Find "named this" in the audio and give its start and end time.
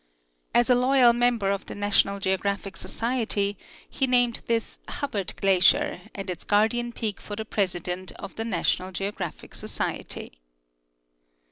4.07-4.79